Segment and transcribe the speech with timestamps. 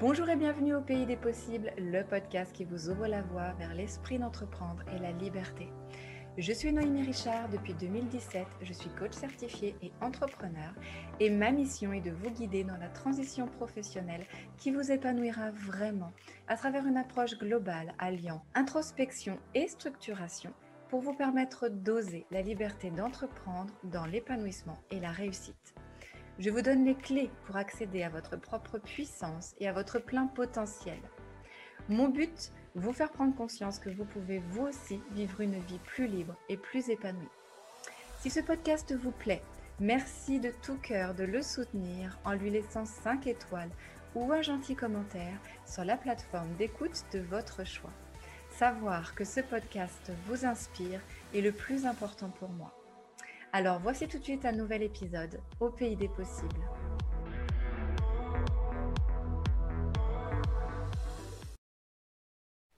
[0.00, 3.74] Bonjour et bienvenue au Pays des Possibles, le podcast qui vous ouvre la voie vers
[3.74, 5.68] l'esprit d'entreprendre et la liberté.
[6.38, 10.72] Je suis Noémie Richard depuis 2017, je suis coach certifié et entrepreneur
[11.20, 14.24] et ma mission est de vous guider dans la transition professionnelle
[14.56, 16.12] qui vous épanouira vraiment
[16.48, 20.54] à travers une approche globale alliant introspection et structuration
[20.88, 25.74] pour vous permettre d'oser la liberté d'entreprendre dans l'épanouissement et la réussite.
[26.40, 30.26] Je vous donne les clés pour accéder à votre propre puissance et à votre plein
[30.26, 30.98] potentiel.
[31.90, 36.06] Mon but, vous faire prendre conscience que vous pouvez vous aussi vivre une vie plus
[36.06, 37.28] libre et plus épanouie.
[38.20, 39.42] Si ce podcast vous plaît,
[39.80, 43.70] merci de tout cœur de le soutenir en lui laissant 5 étoiles
[44.14, 47.92] ou un gentil commentaire sur la plateforme d'écoute de votre choix.
[48.56, 51.02] Savoir que ce podcast vous inspire
[51.34, 52.79] est le plus important pour moi.
[53.52, 56.60] Alors voici tout de suite un nouvel épisode au pays des possibles.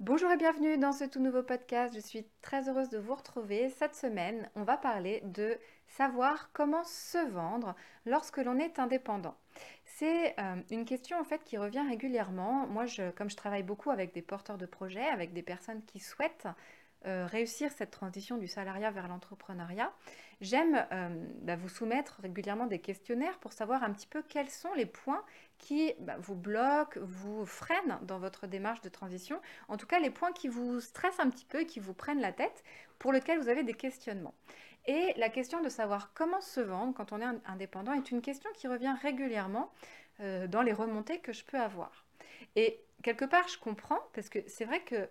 [0.00, 1.94] Bonjour et bienvenue dans ce tout nouveau podcast.
[1.94, 3.68] Je suis très heureuse de vous retrouver.
[3.68, 9.36] Cette semaine, on va parler de savoir comment se vendre lorsque l'on est indépendant.
[9.84, 12.66] C'est euh, une question en fait qui revient régulièrement.
[12.66, 16.48] Moi, comme je travaille beaucoup avec des porteurs de projets, avec des personnes qui souhaitent
[17.06, 19.92] euh, réussir cette transition du salariat vers l'entrepreneuriat,
[20.40, 21.08] j'aime euh,
[21.42, 25.24] bah, vous soumettre régulièrement des questionnaires pour savoir un petit peu quels sont les points
[25.58, 30.10] qui bah, vous bloquent, vous freinent dans votre démarche de transition, en tout cas les
[30.10, 32.64] points qui vous stressent un petit peu qui vous prennent la tête,
[32.98, 34.34] pour lesquels vous avez des questionnements.
[34.86, 38.50] Et la question de savoir comment se vendre quand on est indépendant est une question
[38.54, 39.72] qui revient régulièrement
[40.20, 42.04] euh, dans les remontées que je peux avoir.
[42.56, 45.08] Et quelque part, je comprends, parce que c'est vrai que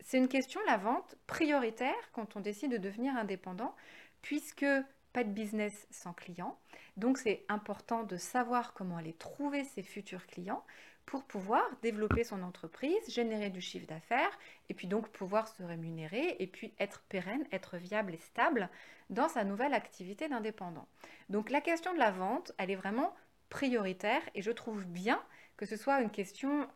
[0.00, 3.74] c'est une question, la vente, prioritaire quand on décide de devenir indépendant,
[4.22, 4.66] puisque
[5.12, 6.58] pas de business sans clients.
[6.96, 10.64] Donc c'est important de savoir comment aller trouver ses futurs clients
[11.06, 16.36] pour pouvoir développer son entreprise, générer du chiffre d'affaires et puis donc pouvoir se rémunérer
[16.38, 18.68] et puis être pérenne, être viable et stable
[19.08, 20.86] dans sa nouvelle activité d'indépendant.
[21.30, 23.14] Donc la question de la vente, elle est vraiment
[23.48, 25.22] prioritaire et je trouve bien
[25.56, 26.68] que ce soit une question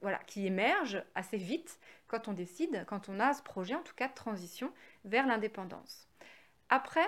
[0.00, 3.94] voilà, qui émerge assez vite quand on décide, quand on a ce projet, en tout
[3.94, 4.72] cas de transition
[5.04, 6.08] vers l'indépendance.
[6.68, 7.06] Après,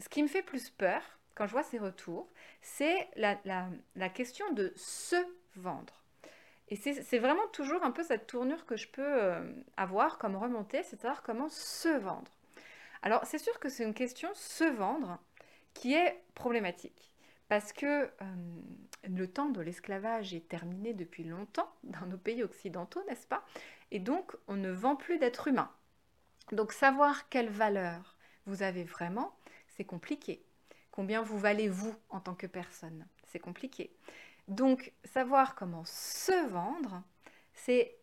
[0.00, 1.02] ce qui me fait plus peur
[1.34, 2.28] quand je vois ces retours,
[2.62, 5.16] c'est la, question de se
[5.56, 6.02] vendre.
[6.68, 9.42] Et c'est vraiment toujours un peu cette tournure que je peux euh,
[9.76, 12.30] avoir comme remontée, c'est-à-dire comment se vendre.
[13.02, 15.18] Alors c'est sûr que c'est une question se vendre
[15.74, 17.12] qui est problématique.
[17.48, 18.08] Parce que euh,
[19.08, 23.44] le temps de l'esclavage est terminé depuis longtemps dans nos pays occidentaux, n'est-ce pas?
[23.90, 25.70] Et donc, on ne vend plus d'êtres humains.
[26.52, 28.16] Donc, savoir quelle valeur
[28.46, 29.34] vous avez vraiment,
[29.76, 30.44] c'est compliqué.
[30.90, 33.90] Combien vous valez vous en tant que personne, c'est compliqué.
[34.48, 37.02] Donc, savoir comment se vendre,
[37.54, 37.96] c'est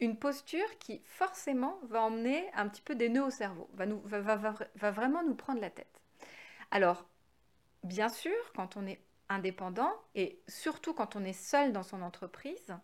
[0.00, 4.36] une posture qui forcément va emmener un petit peu des nœuds au cerveau, va,
[4.74, 6.00] va vraiment nous prendre la tête.
[6.70, 7.06] Alors,
[7.84, 9.00] bien sûr, quand on est
[9.32, 12.74] indépendant et surtout quand on est seul dans son entreprise,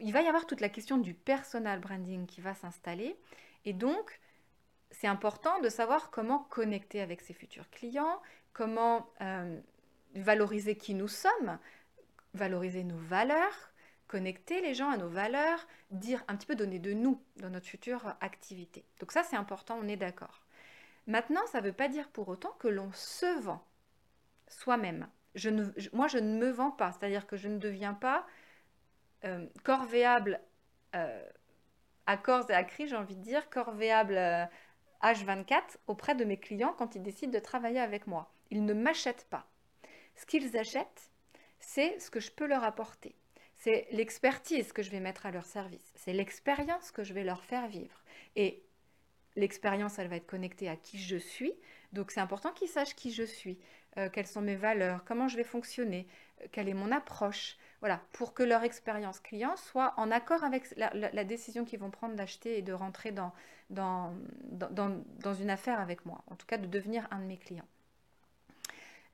[0.00, 3.16] il va y avoir toute la question du personal branding qui va s'installer.
[3.64, 4.20] Et donc,
[4.90, 8.20] c'est important de savoir comment connecter avec ses futurs clients,
[8.52, 9.60] comment euh,
[10.14, 11.58] valoriser qui nous sommes,
[12.34, 13.72] valoriser nos valeurs,
[14.06, 17.66] connecter les gens à nos valeurs, dire un petit peu donner de nous dans notre
[17.66, 18.84] future activité.
[19.00, 20.44] Donc ça, c'est important, on est d'accord.
[21.06, 23.64] Maintenant, ça ne veut pas dire pour autant que l'on se vend
[24.48, 25.08] soi-même.
[25.92, 28.26] Moi, je ne me vends pas, c'est-à-dire que je ne deviens pas
[29.24, 30.40] euh, corvéable
[30.94, 31.22] euh,
[32.06, 34.16] à corps et à cri, j'ai envie de dire, corvéable
[35.02, 38.32] H24 euh, auprès de mes clients quand ils décident de travailler avec moi.
[38.50, 39.46] Ils ne m'achètent pas.
[40.16, 41.10] Ce qu'ils achètent,
[41.58, 43.16] c'est ce que je peux leur apporter.
[43.56, 45.92] C'est l'expertise que je vais mettre à leur service.
[45.96, 48.04] C'est l'expérience que je vais leur faire vivre.
[48.36, 48.62] Et
[49.36, 51.54] l'expérience, elle va être connectée à qui je suis.
[51.92, 53.58] Donc c'est important qu'ils sachent qui je suis,
[53.96, 56.08] euh, quelles sont mes valeurs, comment je vais fonctionner,
[56.42, 57.56] euh, quelle est mon approche.
[57.80, 62.14] Voilà, pour que leur expérience client soit en accord avec la, décision qu'ils vont prendre
[62.14, 63.32] d'acheter et de rentrer dans,
[63.70, 67.68] une affaire avec moi, en tout cas de devenir un de mes clients.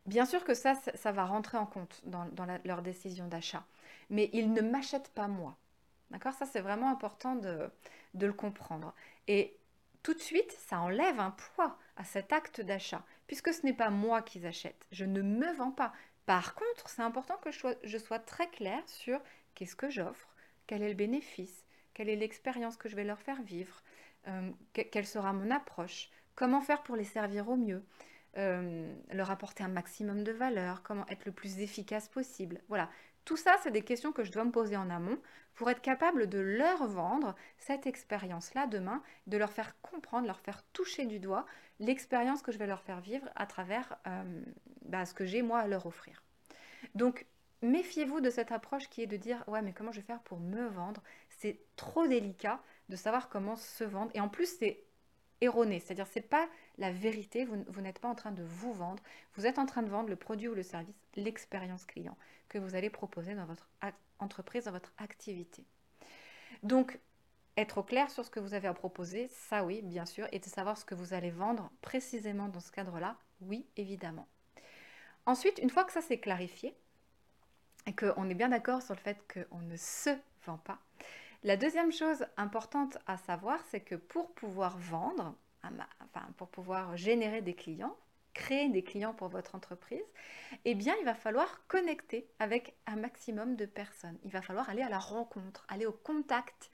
[0.06, 2.28] Bien sûr que ça, ça, va rentrer en compte dans,
[2.64, 3.64] leur décision d'achat,
[4.08, 5.56] mais ils ne m'achètent pas moi.
[6.12, 6.34] D'accord?
[6.34, 7.68] Ça, c'est vraiment important de,
[8.14, 8.94] de le comprendre.
[9.28, 9.56] Et
[10.02, 13.90] tout de suite, ça enlève un poids à cet acte d'achat, puisque ce n'est pas
[13.90, 14.86] moi qui achète.
[14.92, 15.92] Je ne me vends pas.
[16.26, 19.20] Par contre, c'est important que je sois, très claire sur
[19.54, 20.34] qu'est-ce que j'offre,
[20.66, 23.82] quel est le bénéfice, quelle est l'expérience que je vais leur faire vivre,
[24.28, 27.84] euh, quelle sera mon approche, comment faire pour les servir au mieux,
[28.36, 32.60] euh, leur apporter un maximum de valeur, comment être le plus efficace possible.
[32.68, 32.88] Voilà,
[33.24, 35.18] tout ça, c'est des questions que je dois me poser en amont
[35.54, 40.62] pour être capable de leur vendre cette expérience-là demain, de leur faire comprendre, leur faire
[40.72, 41.46] toucher du doigt
[41.80, 44.42] l'expérience que je vais leur faire vivre à travers euh,
[44.84, 46.22] bah, ce que j'ai moi à leur offrir.
[46.94, 47.26] Donc,
[47.62, 50.38] méfiez-vous de cette approche qui est de dire ouais mais comment je vais faire pour
[50.38, 51.02] me vendre?
[51.28, 54.84] C'est trop délicat de savoir comment se vendre et en plus c'est
[55.40, 56.48] c'est-à-dire c'est pas
[56.78, 59.02] la vérité, vous, vous n'êtes pas en train de vous vendre,
[59.34, 62.16] vous êtes en train de vendre le produit ou le service, l'expérience client
[62.48, 63.68] que vous allez proposer dans votre
[64.18, 65.64] entreprise, dans votre activité.
[66.62, 66.98] Donc
[67.56, 70.38] être au clair sur ce que vous avez à proposer, ça oui, bien sûr, et
[70.38, 74.26] de savoir ce que vous allez vendre précisément dans ce cadre-là, oui, évidemment.
[75.26, 76.74] Ensuite, une fois que ça s'est clarifié,
[77.86, 80.10] et qu'on est bien d'accord sur le fait qu'on ne se
[80.44, 80.78] vend pas,
[81.42, 85.34] la deuxième chose importante à savoir, c'est que pour pouvoir vendre,
[86.36, 87.96] pour pouvoir générer des clients,
[88.34, 90.04] créer des clients pour votre entreprise,
[90.64, 94.18] eh il va falloir connecter avec un maximum de personnes.
[94.24, 96.70] Il va falloir aller à la rencontre, aller au contact,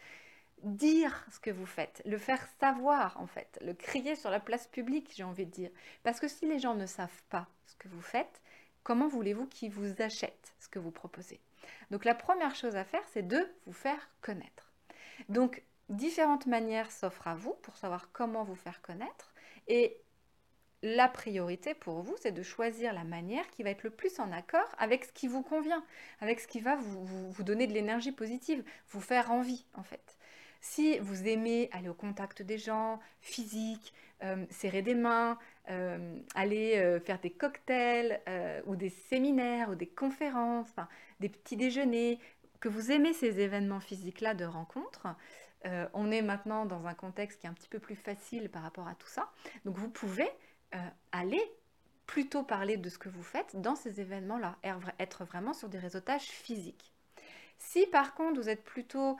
[0.63, 4.67] dire ce que vous faites, le faire savoir en fait, le crier sur la place
[4.67, 5.71] publique, j'ai envie de dire.
[6.03, 8.43] Parce que si les gens ne savent pas ce que vous faites,
[8.87, 11.41] comment voulez-vous qu'ils vous achètent ce que vous proposez?
[11.91, 14.73] Donc la première chose à faire, c'est de vous faire connaître.
[15.29, 19.35] Donc différentes manières s'offrent à vous pour savoir comment vous faire connaître.
[19.67, 19.97] Et
[20.85, 24.31] la priorité pour vous, c'est de choisir la manière qui va être le plus en
[24.31, 25.85] accord avec ce qui vous convient,
[26.21, 30.17] avec ce qui va vous, donner de l'énergie positive, vous faire envie en fait.
[30.61, 33.93] Si vous aimez aller au contact des gens, physique,
[34.23, 38.21] euh, serrer des mains, euh, aller euh, faire des cocktails
[38.67, 40.75] ou des séminaires ou des conférences,
[41.21, 42.19] des petits déjeuners,
[42.61, 45.09] que vous aimez ces événements physiques-là de rencontre,
[45.95, 48.87] on est maintenant dans un contexte qui est un petit peu plus facile par rapport
[48.87, 49.33] à tout ça.
[49.65, 50.29] Donc vous pouvez
[51.11, 51.43] aller
[52.07, 54.57] plutôt parler de ce que vous faites dans ces événements-là,
[55.01, 56.93] être vraiment sur des réseautages physiques.
[57.59, 59.19] Si par contre vous êtes plutôt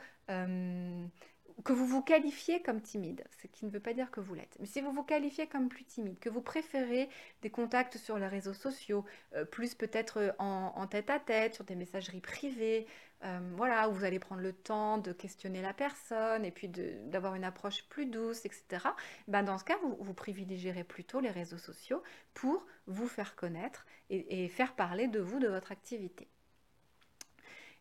[1.63, 4.55] que vous vous qualifiez comme timide, ce qui ne veut pas dire que vous l'êtes,
[4.59, 7.09] mais si vous vous qualifiez comme plus timide, que vous préférez
[7.41, 9.05] des contacts sur les réseaux sociaux,
[9.35, 12.85] euh, plus peut-être euh, en, tête à tête, sur des messageries privées,
[13.23, 17.33] euh, voilà, où vous allez prendre le temps de questionner la personne et puis d'avoir
[17.33, 18.85] une approche plus douce, etc.,
[19.27, 22.03] ben dans ce cas, vous, vous privilégierez plutôt les réseaux sociaux
[22.35, 26.29] pour vous faire connaître et faire parler de vous, de votre activité.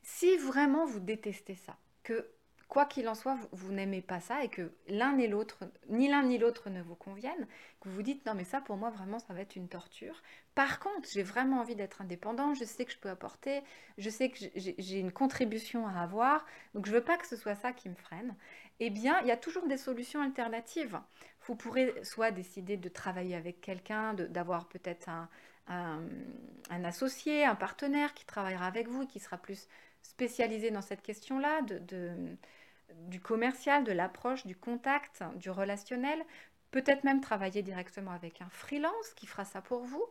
[0.02, 2.31] Si vraiment vous détestez ça, que
[2.76, 6.25] quoi qu'il en soit, vous, n'aimez pas ça et que l'un et l'autre, ni l'un
[6.25, 7.46] ni l'autre ne vous conviennent,
[7.81, 10.23] que vous vous dites non mais ça pour moi vraiment ça va être une torture.
[10.55, 13.62] Par contre, j'ai vraiment envie d'être indépendant, je sais que je peux apporter,
[13.96, 16.44] je sais que j'ai une contribution à avoir,
[16.75, 18.34] donc je veux pas que ce soit ça qui me freine.
[18.78, 21.00] Eh bien, il y a toujours des solutions alternatives.
[21.46, 25.31] Vous pourrez soit décider de travailler avec quelqu'un, d'avoir peut-être un,
[25.67, 29.67] un associé, un partenaire qui travaillera avec vous qui sera plus
[30.06, 32.37] spécialisé dans cette question-là, de,
[32.94, 36.23] du commercial, de l'approche, du contact, du relationnel.
[36.71, 40.05] Peut-être même travailler directement avec un freelance qui fera ça pour vous,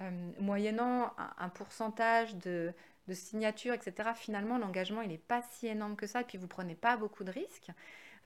[0.00, 2.72] euh, moyennant un, pourcentage de,
[3.12, 4.10] signatures, etc.
[4.14, 7.24] Finalement, l'engagement, il n'est pas si énorme que ça, et puis vous prenez pas beaucoup
[7.24, 7.70] de risques.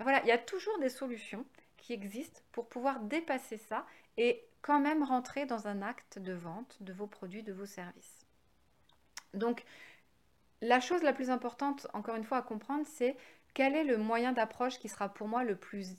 [0.01, 1.47] voilà, il y a toujours des solutions
[1.79, 3.87] qui existent pour pouvoir dépasser ça
[4.17, 8.27] et quand même rentrer dans un acte de vente de vos produits, de vos services.
[9.35, 9.65] Donc,
[10.61, 13.17] la chose la plus importante, encore une fois, à comprendre, c'est
[13.55, 15.97] quel est le moyen d'approche qui sera pour moi le plus,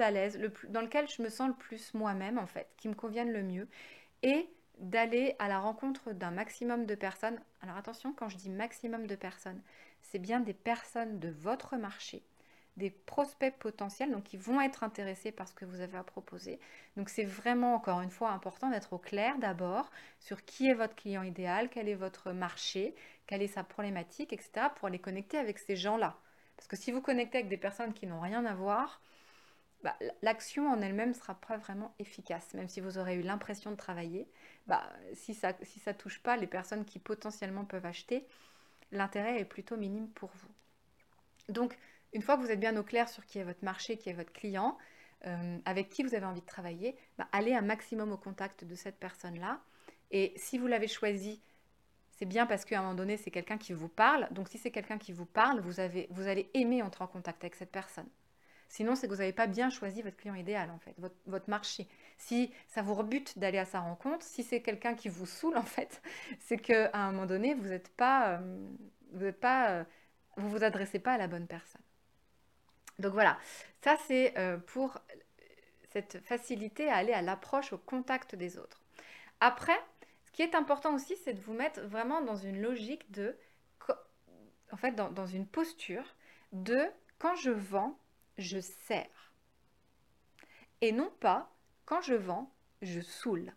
[0.00, 0.40] à l'aise,
[0.70, 3.68] dans lequel je me sens le plus moi-même, en fait, qui me convienne le mieux,
[4.22, 7.38] et d'aller à la rencontre d'un maximum de personnes.
[7.60, 9.60] Alors attention, quand je dis maximum de personnes,
[10.00, 12.22] c'est bien des personnes de votre marché,
[12.76, 16.58] des prospects potentiels, donc qui vont être intéressés par ce que vous avez à proposer.
[16.96, 19.90] Donc c'est vraiment, encore une fois, important d'être au clair d'abord
[20.20, 22.94] sur qui est votre client idéal, quel est votre marché,
[23.26, 26.18] quelle est sa problématique, etc., pour les connecter avec ces gens-là.
[26.58, 29.00] Parce que si vous connectez avec des personnes qui n'ont rien à voir,
[29.84, 32.52] bah, l'action en elle-même ne sera pas vraiment efficace.
[32.54, 34.26] Même si vous aurez eu l'impression de travailler,
[34.66, 38.26] bah, si ça ne touche pas les personnes qui potentiellement peuvent acheter,
[38.90, 41.52] l'intérêt est plutôt minime pour vous.
[41.52, 41.78] Donc,
[42.12, 44.14] une fois que vous êtes bien au clair sur qui est votre marché, qui est
[44.14, 44.76] votre client,
[45.26, 48.74] euh, avec qui vous avez envie de travailler, bah, allez un maximum au contact de
[48.74, 49.60] cette personne-là.
[50.10, 51.40] Et si vous l'avez choisi,
[52.18, 54.26] c'est bien parce qu'à un moment donné, c'est quelqu'un qui vous parle.
[54.32, 57.44] Donc si c'est quelqu'un qui vous parle, vous, avez, vous allez aimer entrer en contact
[57.44, 58.08] avec cette personne.
[58.68, 61.86] Sinon, c'est que vous n'avez pas bien choisi votre client idéal, en fait, votre, marché.
[62.18, 65.62] Si ça vous rebute d'aller à sa rencontre, si c'est quelqu'un qui vous saoule, en
[65.62, 66.02] fait,
[66.40, 68.68] c'est qu'à un moment donné, vous n'êtes pas, euh,
[69.12, 69.84] vous pas, euh,
[70.36, 71.80] vous vous adressez pas à la bonne personne.
[72.98, 73.38] Donc voilà,
[73.80, 74.98] ça c'est euh, pour
[75.92, 78.82] cette facilité à aller à l'approche, au contact des autres.
[79.40, 79.78] Après,
[80.28, 83.34] ce qui est important aussi, c'est de vous mettre vraiment dans une logique de
[84.70, 86.04] en fait dans, une posture
[86.52, 86.78] de
[87.18, 87.98] quand je vends,
[88.36, 89.32] je sers.
[90.82, 91.50] Et non pas
[91.86, 93.54] quand je vends, je saoule.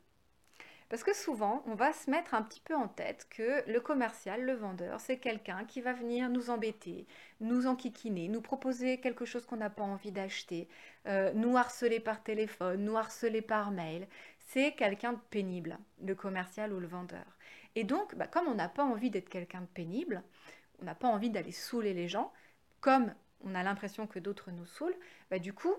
[0.88, 4.44] Parce que souvent, on va se mettre un petit peu en tête que le commercial,
[4.44, 7.08] le vendeur, c'est quelqu'un qui va venir nous embêter,
[7.40, 10.68] nous enquiquiner, nous proposer quelque chose qu'on n'a pas envie d'acheter,
[11.08, 14.08] euh, nous harceler par téléphone, nous harceler par mail.
[14.53, 17.24] C'est quelqu'un de pénible, le commercial ou le vendeur.
[17.75, 20.24] Et donc, bah, comme on n'a pas envie d'être quelqu'un de pénible,
[20.81, 22.34] on n'a pas envie d'aller saouler les gens,
[22.81, 23.15] comme
[23.46, 24.98] on a l'impression que d'autres nous saoulent,
[25.29, 25.74] bah, du coup,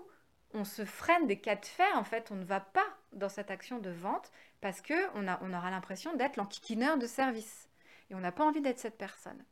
[0.55, 3.51] on se freine des cas de fer, en fait, on ne va pas dans cette
[3.51, 7.69] action de vente parce qu'on on aura l'impression d'être l'enquiquineur de service.
[8.09, 9.45] Et on n'a pas envie d'être cette personne.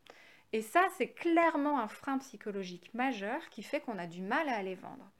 [0.51, 4.55] Et ça, c'est clairement un frein psychologique majeur qui fait qu'on a du mal à
[4.55, 5.11] aller vendre.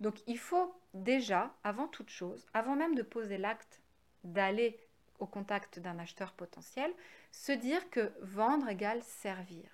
[0.00, 3.80] Donc il faut déjà, avant toute chose, avant même de poser l'acte
[4.24, 4.78] d'aller
[5.18, 6.92] au contact d'un acheteur potentiel,
[7.32, 9.68] se dire que vendre égale servir.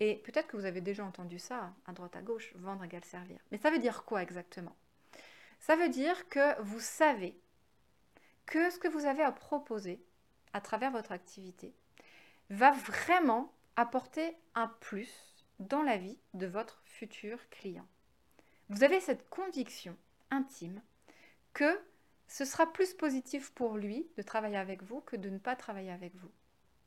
[0.00, 3.40] Et peut-être que vous avez déjà entendu ça à droite à gauche, vendre égale servir.
[3.50, 4.76] Mais ça veut dire quoi exactement?
[5.58, 7.40] Ça veut dire que vous savez
[8.46, 10.00] que ce que vous avez à proposer
[10.52, 11.74] à travers votre activité
[12.50, 17.86] va vraiment apporter un plus dans la vie de votre futur client.
[18.68, 19.96] Vous avez cette conviction
[20.30, 20.82] intime
[21.54, 21.80] que
[22.26, 25.90] ce sera plus positif pour lui de travailler avec vous que de ne pas travailler
[25.90, 26.30] avec vous,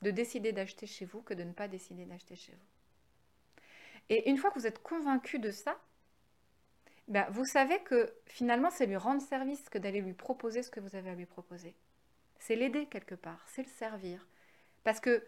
[0.04, 3.66] de décider d'acheter chez vous que de ne pas décider d'acheter chez vous.
[4.10, 5.80] Et une fois que vous êtes convaincu de ça,
[7.08, 10.80] ben, vous savez que finalement, c'est lui rendre service que d'aller lui proposer ce que
[10.80, 11.76] vous avez à lui proposer.
[12.40, 14.28] C'est l'aider quelque part, c'est le servir.
[14.84, 15.26] Parce que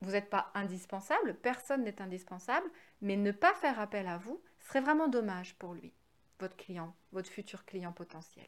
[0.00, 2.68] vous n'êtes pas indispensable, personne n'est indispensable,
[3.00, 5.92] mais ne pas faire appel à vous serait vraiment dommage pour lui,
[6.38, 8.46] votre client, votre futur client potentiel.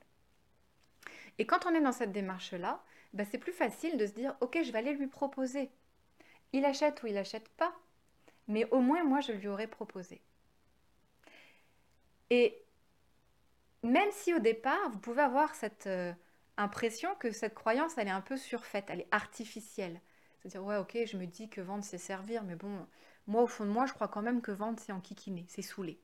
[1.39, 4.59] Et quand on est dans cette démarche-là, ben, c'est plus facile de se dire, ok,
[4.63, 5.71] je vais aller lui proposer.
[6.53, 7.75] Il achète ou il n'achète pas,
[8.49, 10.23] mais au moins moi je lui aurais proposé.
[12.31, 12.63] Et
[13.83, 16.13] même si au départ vous pouvez avoir cette euh,
[16.57, 20.01] impression que cette croyance elle est un peu surfaite, elle est artificielle.
[20.39, 22.87] C'est-à-dire ouais ok je me dis que vendre c'est servir, mais bon
[23.27, 26.01] moi au fond de moi je crois quand même que vendre c'est enquiquiner, c'est saouler.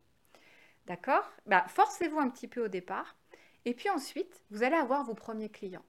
[0.86, 1.30] D'accord?
[1.46, 3.16] Bah, Forcez-vous un petit peu au départ.
[3.64, 5.84] Et puis ensuite, vous allez avoir vos premiers clients.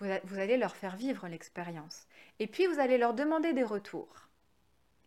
[0.00, 2.06] vous allez leur faire vivre l'expérience.
[2.38, 4.28] Et puis, vous allez leur demander des retours.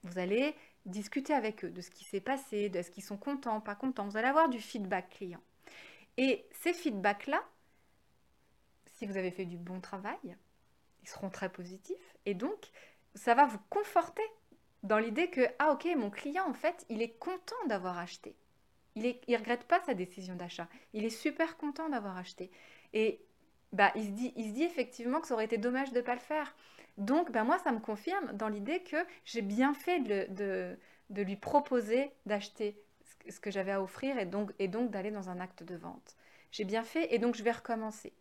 [0.04, 3.62] Vous allez discuter avec eux de ce qui s'est passé, de ce qu'ils sont contents,
[3.62, 4.08] pas contents.
[4.08, 5.42] Vous allez avoir du feedback client.
[6.18, 7.44] Et ces feedbacks-là,
[8.86, 10.38] si vous avez fait du bon travail,
[11.02, 12.16] ils seront très positifs.
[12.26, 12.72] Et donc,
[13.16, 14.24] ça va vous conforter
[14.84, 18.36] dans l'idée que, ah ok, mon client, en fait, il est content d'avoir acheté.
[19.06, 20.68] Il ne regrette pas sa décision d'achat.
[20.94, 22.52] Il est super content d'avoir acheté.
[22.94, 23.22] Et
[23.74, 26.04] bah, il, se dit, il se dit effectivement que ça aurait été dommage de ne
[26.04, 26.56] pas le faire.
[26.98, 30.78] Donc, ben moi, ça me confirme dans l'idée que j'ai bien fait de,
[31.10, 32.82] de, lui proposer d'acheter
[33.30, 36.18] ce que j'avais à offrir et donc, et donc d'aller dans un acte de vente.
[36.52, 38.12] J'ai bien fait et donc je vais recommencer.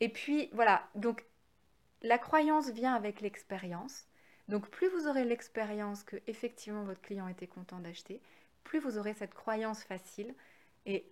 [0.00, 1.24] Et puis, voilà, donc
[2.02, 4.06] la croyance vient avec l'expérience.
[4.48, 8.20] Donc, plus vous aurez l'expérience que effectivement votre client était content d'acheter,
[8.64, 10.34] plus vous aurez cette croyance facile
[10.86, 11.10] et,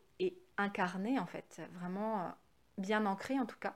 [0.58, 2.30] incarnée, en fait, vraiment euh,
[2.78, 3.74] bien ancrée en tout cas,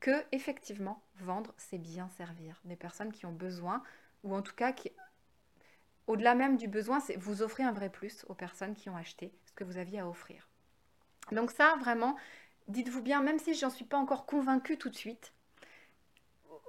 [0.00, 3.82] que effectivement vendre c'est bien servir des personnes qui ont besoin
[4.22, 4.92] ou en tout cas qui
[6.06, 9.32] au-delà même du besoin, c'est vous offrez un vrai plus aux personnes qui ont acheté
[9.44, 10.48] ce que vous aviez à offrir.
[11.32, 12.16] Donc ça vraiment
[12.68, 15.32] dites-vous bien même si j'en suis pas encore convaincue tout de suite.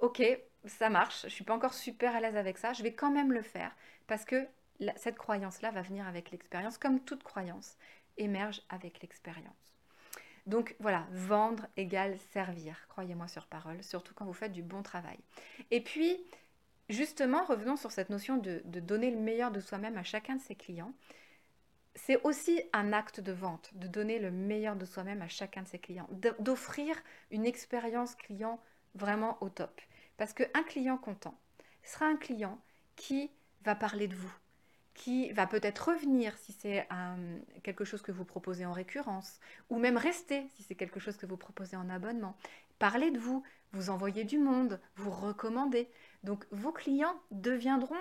[0.00, 0.22] OK,
[0.66, 3.32] ça marche, je suis pas encore super à l'aise avec ça, je vais quand même
[3.32, 3.74] le faire
[4.06, 4.46] parce que
[4.96, 7.76] cette croyance là va venir avec l'expérience comme toute croyance
[8.16, 9.74] émerge avec l'expérience.
[10.46, 15.18] Donc voilà, vendre égale servir, croyez-moi sur parole, surtout quand vous faites du bon travail.
[15.70, 16.22] Et puis,
[16.90, 20.54] justement, revenons sur cette notion de, donner le meilleur de soi-même à chacun de ses
[20.54, 20.92] clients.
[21.94, 25.68] C'est aussi un acte de vente, de donner le meilleur de soi-même à chacun de
[25.68, 26.08] ses clients,
[26.40, 26.96] d'offrir
[27.30, 28.60] une expérience client
[28.94, 29.80] vraiment au top.
[30.16, 31.38] Parce qu'un client content
[31.82, 32.60] sera un client
[32.96, 33.30] qui
[33.64, 34.32] va parler de vous,
[34.94, 36.88] qui va peut-être revenir si c'est
[37.62, 41.26] quelque chose que vous proposez en récurrence, ou même rester si c'est quelque chose que
[41.26, 42.36] vous proposez en abonnement.
[42.78, 45.90] Parlez de vous, vous envoyez du monde, vous recommandez.
[46.22, 47.98] Donc vos clients deviendront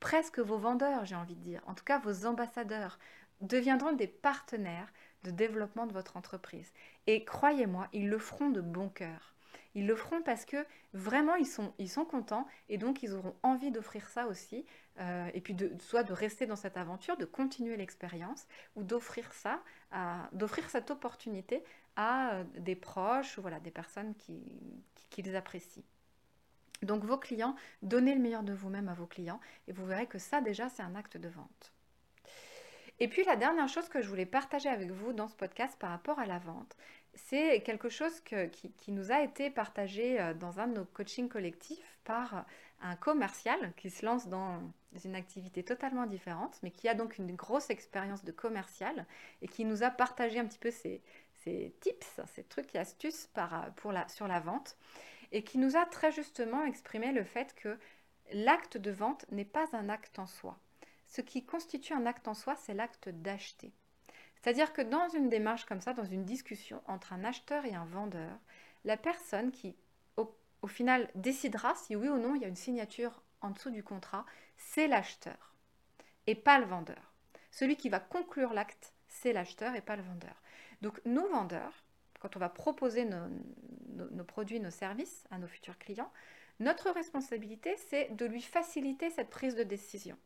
[0.00, 2.98] presque vos vendeurs, j'ai envie de dire, en tout cas vos ambassadeurs,
[3.40, 4.92] deviendront des partenaires
[5.24, 6.72] de développement de votre entreprise.
[7.06, 9.31] Et croyez-moi, ils le feront de bon cœur.
[9.74, 13.34] Ils le feront parce que vraiment ils sont, ils sont contents et donc ils auront
[13.42, 14.66] envie d'offrir ça aussi
[15.00, 19.32] euh, et puis de, soit de rester dans cette aventure, de continuer l'expérience, ou d'offrir
[19.32, 19.62] ça,
[20.32, 21.62] d'offrir cette opportunité
[21.96, 24.42] à euh, des proches ou voilà, des personnes qui,
[25.10, 25.84] qui, apprécient.
[26.82, 30.18] Donc vos clients, donnez le meilleur de vous-même à vos clients et vous verrez que
[30.18, 31.72] ça déjà c'est un acte de vente.
[32.98, 35.90] Et puis la dernière chose que je voulais partager avec vous dans ce podcast par
[35.90, 36.76] rapport à la vente,
[37.14, 41.98] c'est quelque chose qui, nous a été partagé euh, dans un de nos coachings collectifs
[42.04, 42.44] par
[42.80, 44.60] un commercial qui se lance dans
[45.04, 49.06] une activité totalement différente, mais qui a donc une grosse expérience de commercial
[49.40, 51.02] et qui nous a partagé un petit peu ses,
[51.80, 53.28] tips, ses trucs et astuces
[53.76, 54.76] pour la, sur la vente,
[55.30, 57.78] et qui nous a très justement exprimé le fait que
[58.32, 60.58] l'acte de vente n'est pas un acte en soi.
[61.06, 63.72] Ce qui constitue un acte en soi, c'est l'acte d'acheter.
[64.42, 67.84] C'est-à-dire que dans une démarche comme ça, dans une discussion entre un acheteur et un
[67.84, 68.36] vendeur,
[68.84, 69.76] la personne qui,
[70.16, 73.84] au, final, décidera si oui ou non il y a une signature en dessous du
[73.84, 75.54] contrat, c'est l'acheteur
[76.26, 77.14] et pas le vendeur.
[77.52, 80.42] Celui qui va conclure l'acte, c'est l'acheteur et pas le vendeur.
[80.80, 81.84] Donc nous, vendeurs,
[82.18, 83.28] quand on va proposer nos,
[84.10, 86.12] nos, produits, nos services à nos futurs clients,
[86.58, 90.16] notre responsabilité, c'est de lui faciliter cette prise de décision.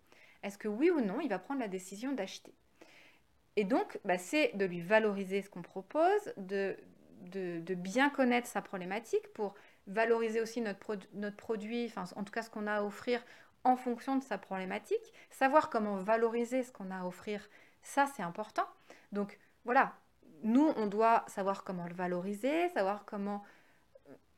[0.42, 2.54] Est-ce que oui ou non, il va prendre la décision d'acheter?
[3.56, 6.76] Et donc, bah, c'est de lui valoriser ce qu'on propose, de,
[7.74, 9.54] bien connaître sa problématique pour
[9.86, 10.78] valoriser aussi notre,
[11.36, 13.22] produit, en tout cas ce qu'on a à offrir
[13.64, 15.12] en fonction de sa problématique.
[15.30, 17.48] Savoir comment valoriser ce qu'on a à offrir,
[17.82, 18.66] ça c'est important.
[19.12, 19.94] Donc voilà,
[20.42, 23.42] nous, on doit savoir comment le valoriser, savoir comment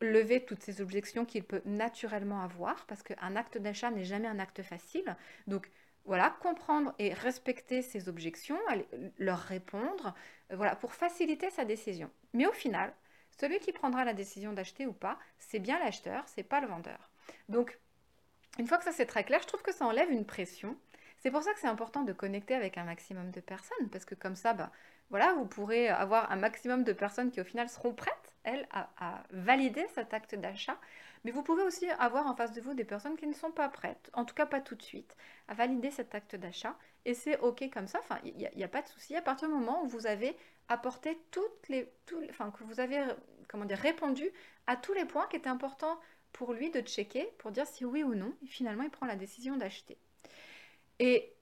[0.01, 4.39] lever toutes ces objections qu'il peut naturellement avoir, parce qu'un acte d'achat n'est jamais un
[4.39, 5.15] acte facile.
[5.47, 5.69] Donc
[6.09, 8.57] voilà, comprendre et respecter ses objections,
[9.19, 10.15] leur répondre,
[10.51, 12.09] euh, voilà, pour faciliter sa décision.
[12.33, 12.91] Mais au final,
[13.39, 17.11] celui qui prendra la décision d'acheter ou pas, c'est bien l'acheteur, c'est pas le vendeur.
[17.47, 17.77] Donc,
[18.57, 20.75] une fois que ça c'est très clair, je trouve que ça enlève une pression.
[21.19, 24.15] C'est pour ça que c'est important de connecter avec un maximum de personnes, parce que
[24.15, 24.71] comme ça, bah,
[25.11, 29.23] voilà, vous pourrez avoir un maximum de personnes qui au final seront prêtes, elles, à
[29.29, 30.79] valider cet acte d'achat
[31.23, 33.69] mais vous pouvez aussi avoir en face de vous des personnes qui ne sont pas
[33.69, 35.15] prêtes, en tout cas pas tout de suite,
[35.47, 36.77] à valider cet acte d'achat.
[37.05, 39.15] Et c'est OK comme ça, enfin, il n'y a, pas de souci.
[39.15, 40.35] À partir du moment où vous avez
[40.67, 41.91] apporté toutes les...
[42.29, 43.03] enfin, que vous avez
[43.47, 44.29] comment dire, répondu
[44.67, 45.99] à tous les points qui étaient importants
[46.31, 49.57] pour lui de checker, pour dire si oui ou non, finalement, il prend la décision
[49.57, 49.97] d'acheter.
[50.99, 51.33] Et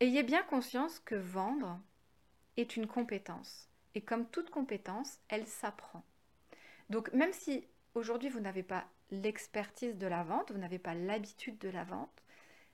[0.00, 1.80] ayez bien conscience que vendre
[2.56, 3.68] est une compétence.
[3.94, 6.02] Et comme toute compétence, elle s'apprend.
[6.90, 11.58] Donc même si aujourd'hui vous n'avez pas l'expertise de la vente, vous n'avez pas l'habitude
[11.58, 12.22] de la vente,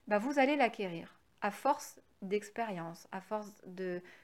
[0.07, 3.51] bah vous allez l'acquérir à force d'expérience, à force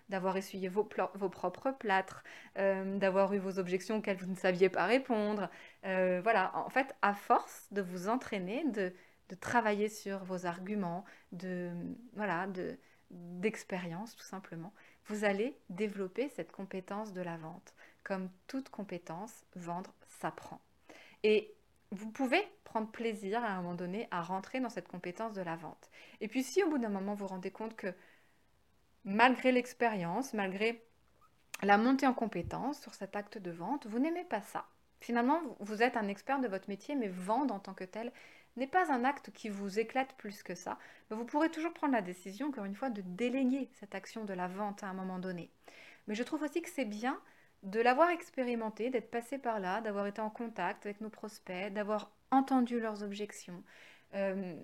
[0.08, 2.24] d'avoir essuyé vos, vos propres plâtres,
[2.58, 5.50] euh, d'avoir eu vos objections auxquelles vous ne saviez pas répondre.
[5.84, 8.94] Euh, voilà, en fait, à force de vous entraîner, de,
[9.28, 11.70] de travailler sur vos arguments, de,
[12.14, 12.78] voilà, de,
[13.10, 14.72] d'expérience tout simplement,
[15.06, 17.74] vous allez développer cette compétence de la vente.
[18.02, 20.60] Comme toute compétence, vendre s'apprend.
[21.22, 21.54] Et
[21.92, 25.56] vous pouvez prendre plaisir à un moment donné à rentrer dans cette compétence de la
[25.56, 25.90] vente.
[26.20, 27.94] Et puis si au bout d'un moment vous vous rendez compte que
[29.04, 30.84] malgré l'expérience, malgré
[31.62, 34.66] la montée en compétence sur cet acte de vente, vous n'aimez pas ça.
[35.00, 38.12] Finalement, vous êtes un expert de votre métier, mais vendre en tant que tel
[38.56, 40.78] n'est pas un acte qui vous éclate plus que ça.
[41.08, 44.34] Mais vous pourrez toujours prendre la décision, encore une fois, de déléguer cette action de
[44.34, 45.50] la vente à un moment donné.
[46.06, 47.20] Mais je trouve aussi que c'est bien
[47.62, 52.10] de l'avoir expérimenté, d'être passé par là, d'avoir été en contact avec nos prospects, d'avoir
[52.30, 53.62] entendu leurs objections,
[54.14, 54.56] euh,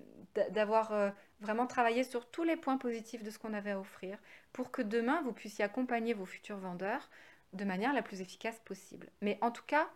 [0.51, 4.17] d'avoir euh, vraiment travaillé sur tous les points positifs de ce qu'on avait à offrir,
[4.51, 7.09] pour que demain vous puissiez accompagner vos futurs vendeurs
[7.53, 9.09] de manière la plus efficace possible.
[9.21, 9.89] Mais en tout cas,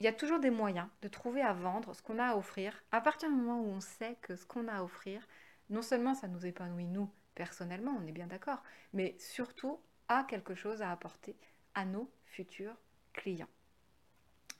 [0.00, 2.82] il y a toujours des moyens de trouver à vendre ce qu'on a à offrir
[2.90, 5.26] à partir du moment où on sait que ce qu'on a à offrir,
[5.70, 8.62] non seulement ça nous épanouit nous personnellement, on est bien d'accord,
[8.92, 11.36] mais surtout a quelque chose à apporter
[11.74, 12.76] à nos futurs
[13.12, 13.48] clients.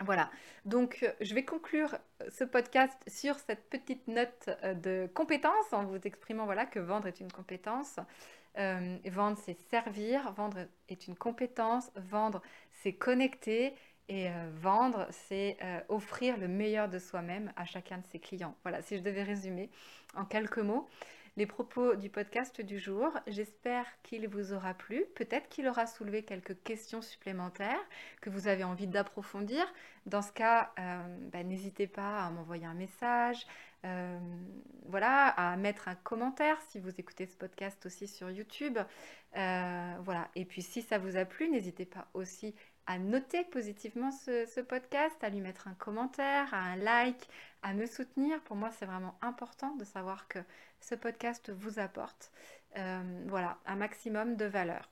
[0.04, 0.30] Voilà,
[0.64, 5.72] donc euh, je vais conclure euh, ce podcast sur cette petite note euh, de compétence
[5.72, 8.00] en vous exprimant voilà, que vendre est une compétence.
[8.56, 12.42] vendre, c'est servir, vendre est une compétence, vendre,
[12.82, 13.74] c'est connecter
[14.08, 14.28] et
[14.60, 15.56] vendre, c'est
[15.88, 18.54] offrir le meilleur de soi-même à chacun de ses clients.
[18.62, 19.70] Voilà, si je devais résumer
[20.14, 20.86] en quelques mots
[21.36, 23.10] les propos du podcast du jour.
[23.26, 25.04] J'espère qu'il vous aura plu.
[25.14, 27.80] Peut-être qu'il aura soulevé quelques questions supplémentaires
[28.20, 29.64] que vous avez envie d'approfondir.
[30.06, 33.46] Dans ce cas, euh, bah, n'hésitez pas à m'envoyer un message,
[33.84, 34.18] euh,
[34.86, 38.78] voilà, à mettre un commentaire si vous écoutez ce podcast aussi sur YouTube.
[39.36, 40.28] Euh, voilà.
[40.34, 42.54] Et puis si ça vous a plu, n'hésitez pas aussi
[42.98, 47.28] noter positivement ce, podcast, à lui mettre un commentaire, à un like,
[47.62, 48.40] à me soutenir.
[48.42, 50.40] Pour moi, c'est vraiment important de savoir que
[50.80, 52.32] ce podcast vous apporte
[52.76, 54.90] euh, voilà, un maximum de valeur.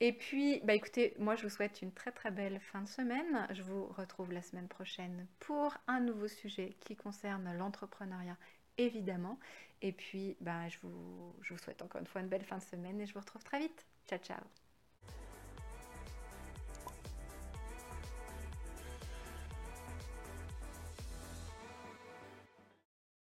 [0.00, 3.48] Et puis, bah écoutez, moi je vous souhaite une très très belle fin de semaine.
[3.50, 8.36] Je vous retrouve la semaine prochaine pour un nouveau sujet qui concerne l'entrepreneuriat,
[8.78, 9.38] évidemment.
[9.82, 12.64] Et puis, bah, je vous, je vous souhaite encore une fois une belle fin de
[12.64, 13.86] semaine et je vous retrouve très vite.
[14.08, 14.67] Ciao, ciao